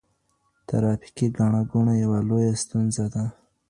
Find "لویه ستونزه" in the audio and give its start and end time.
2.27-3.05